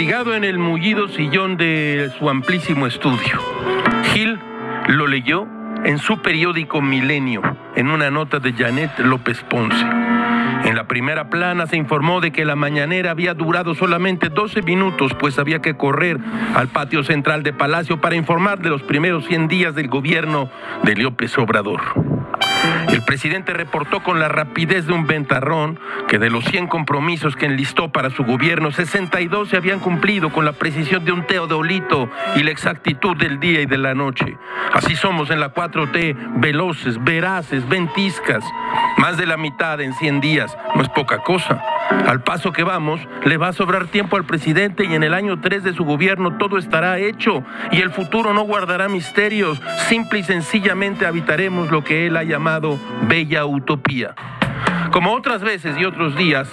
en 0.00 0.44
el 0.44 0.58
mullido 0.58 1.08
sillón 1.08 1.58
de 1.58 2.10
su 2.18 2.30
amplísimo 2.30 2.86
estudio. 2.86 3.38
Gil 4.14 4.38
lo 4.88 5.06
leyó 5.06 5.46
en 5.84 5.98
su 5.98 6.22
periódico 6.22 6.80
Milenio, 6.80 7.42
en 7.76 7.90
una 7.90 8.10
nota 8.10 8.38
de 8.38 8.54
Janet 8.54 8.98
López 9.00 9.42
Ponce. 9.42 9.84
En 10.64 10.74
la 10.74 10.88
primera 10.88 11.28
plana 11.28 11.66
se 11.66 11.76
informó 11.76 12.22
de 12.22 12.32
que 12.32 12.46
la 12.46 12.56
mañanera 12.56 13.10
había 13.10 13.34
durado 13.34 13.74
solamente 13.74 14.30
12 14.30 14.62
minutos, 14.62 15.12
pues 15.20 15.38
había 15.38 15.60
que 15.60 15.76
correr 15.76 16.18
al 16.54 16.68
patio 16.68 17.04
central 17.04 17.42
de 17.42 17.52
Palacio 17.52 18.00
para 18.00 18.16
informar 18.16 18.60
de 18.60 18.70
los 18.70 18.82
primeros 18.82 19.26
100 19.26 19.48
días 19.48 19.74
del 19.74 19.88
gobierno 19.88 20.50
de 20.82 20.96
López 20.96 21.36
Obrador. 21.36 22.09
El 22.92 23.02
presidente 23.02 23.52
reportó 23.52 24.02
con 24.02 24.20
la 24.20 24.28
rapidez 24.28 24.86
de 24.86 24.92
un 24.92 25.06
ventarrón 25.06 25.78
que 26.08 26.18
de 26.18 26.30
los 26.30 26.44
100 26.44 26.66
compromisos 26.66 27.36
que 27.36 27.46
enlistó 27.46 27.90
para 27.90 28.10
su 28.10 28.24
gobierno, 28.24 28.70
62 28.72 29.48
se 29.48 29.56
habían 29.56 29.80
cumplido 29.80 30.30
con 30.30 30.44
la 30.44 30.52
precisión 30.52 31.04
de 31.04 31.12
un 31.12 31.26
teodolito 31.26 32.08
y 32.36 32.42
la 32.42 32.50
exactitud 32.50 33.16
del 33.16 33.38
día 33.40 33.60
y 33.60 33.66
de 33.66 33.78
la 33.78 33.94
noche. 33.94 34.36
Así 34.72 34.96
somos 34.96 35.30
en 35.30 35.40
la 35.40 35.54
4T, 35.54 36.40
veloces, 36.40 37.02
veraces, 37.02 37.68
ventiscas. 37.68 38.44
Más 38.98 39.16
de 39.16 39.26
la 39.26 39.36
mitad 39.36 39.80
en 39.80 39.94
100 39.94 40.20
días, 40.20 40.56
no 40.74 40.82
es 40.82 40.88
poca 40.88 41.18
cosa. 41.18 41.62
Al 41.90 42.22
paso 42.22 42.52
que 42.52 42.64
vamos, 42.64 43.00
le 43.24 43.36
va 43.36 43.48
a 43.48 43.52
sobrar 43.52 43.86
tiempo 43.86 44.16
al 44.16 44.24
presidente 44.24 44.84
y 44.84 44.94
en 44.94 45.02
el 45.02 45.14
año 45.14 45.40
3 45.40 45.64
de 45.64 45.72
su 45.72 45.84
gobierno 45.84 46.38
todo 46.38 46.58
estará 46.58 46.98
hecho 46.98 47.44
y 47.72 47.80
el 47.80 47.90
futuro 47.90 48.32
no 48.32 48.42
guardará 48.42 48.88
misterios. 48.88 49.60
Simple 49.88 50.20
y 50.20 50.22
sencillamente 50.22 51.06
habitaremos 51.06 51.70
lo 51.70 51.84
que 51.84 52.06
él 52.06 52.16
ha 52.16 52.24
llamado 52.24 52.78
bella 53.08 53.44
utopía. 53.44 54.14
Como 54.92 55.12
otras 55.12 55.42
veces 55.42 55.76
y 55.78 55.84
otros 55.84 56.16
días, 56.16 56.48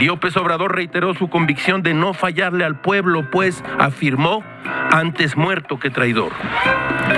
López 0.00 0.36
Obrador 0.36 0.74
reiteró 0.74 1.14
su 1.14 1.28
convicción 1.28 1.82
de 1.82 1.94
no 1.94 2.14
fallarle 2.14 2.64
al 2.64 2.80
pueblo, 2.80 3.30
pues 3.30 3.64
afirmó 3.78 4.44
antes 4.90 5.36
muerto 5.36 5.78
que 5.78 5.90
traidor. 5.90 6.32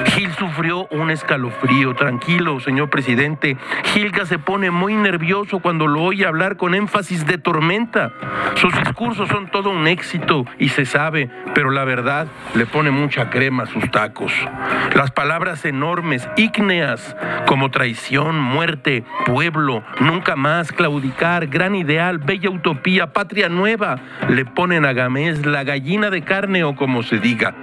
Gil 0.07 0.33
sufrió 0.35 0.87
un 0.91 1.11
escalofrío. 1.11 1.95
Tranquilo, 1.95 2.61
señor 2.61 2.91
presidente. 2.91 3.57
Gilga 3.85 4.27
se 4.27 4.39
pone 4.39 4.71
muy 4.71 4.95
nervioso 4.95 5.61
cuando 5.61 5.87
lo 5.87 6.03
oye 6.03 6.27
hablar 6.27 6.57
con 6.57 6.75
énfasis 6.75 7.27
de 7.27 7.39
tormenta. 7.39 8.13
Sus 8.57 8.75
discursos 8.77 9.29
son 9.29 9.51
todo 9.51 9.71
un 9.71 9.87
éxito 9.87 10.45
y 10.59 10.69
se 10.69 10.85
sabe, 10.85 11.31
pero 11.55 11.71
la 11.71 11.85
verdad 11.85 12.27
le 12.55 12.67
pone 12.67 12.91
mucha 12.91 13.31
crema 13.31 13.65
a 13.65 13.67
sus 13.67 13.91
tacos. 13.91 14.33
Las 14.95 15.11
palabras 15.11 15.65
enormes, 15.65 16.29
ígneas, 16.37 17.17
como 17.47 17.71
traición, 17.71 18.39
muerte, 18.39 19.05
pueblo, 19.27 19.83
nunca 20.01 20.37
más, 20.37 20.50
claudicar, 20.75 21.47
gran 21.47 21.75
ideal, 21.75 22.19
bella 22.19 22.51
utopía, 22.51 23.13
patria 23.13 23.49
nueva, 23.49 23.97
le 24.29 24.45
ponen 24.45 24.85
a 24.85 24.93
Gamés 24.93 25.47
la 25.47 25.65
gallina 25.65 26.11
de 26.11 26.23
carne 26.23 26.65
o 26.65 26.75
como 26.75 27.03
se 27.03 27.19
diga. 27.19 27.55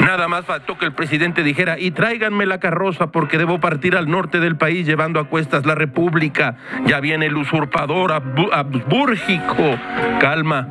Nada 0.00 0.28
más 0.28 0.44
faltó 0.44 0.76
que 0.76 0.86
el 0.86 0.92
presidente 0.92 1.42
dijera, 1.42 1.78
y 1.78 1.90
tráiganme 1.90 2.46
la 2.46 2.58
carroza 2.58 3.08
porque 3.08 3.38
debo 3.38 3.60
partir 3.60 3.96
al 3.96 4.10
norte 4.10 4.40
del 4.40 4.56
país 4.56 4.86
llevando 4.86 5.20
a 5.20 5.28
cuestas 5.28 5.66
la 5.66 5.74
república. 5.74 6.56
Ya 6.86 7.00
viene 7.00 7.26
el 7.26 7.36
usurpador 7.36 8.12
abúrgico. 8.12 9.78
Calma. 10.20 10.68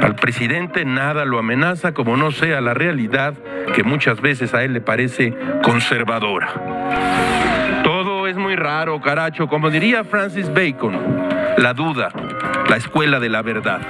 Al 0.00 0.14
presidente 0.14 0.84
nada 0.84 1.24
lo 1.24 1.38
amenaza 1.38 1.92
como 1.92 2.16
no 2.16 2.30
sea 2.30 2.60
la 2.60 2.72
realidad 2.72 3.34
que 3.74 3.82
muchas 3.82 4.20
veces 4.20 4.54
a 4.54 4.64
él 4.64 4.72
le 4.72 4.80
parece 4.80 5.34
conservadora. 5.62 7.59
Raro, 8.72 9.00
caracho, 9.00 9.48
como 9.48 9.68
diría 9.68 10.04
Francis 10.04 10.48
Bacon, 10.54 10.96
la 11.58 11.74
duda, 11.74 12.12
la 12.68 12.76
escuela 12.76 13.18
de 13.18 13.28
la 13.28 13.42
verdad. 13.42 13.80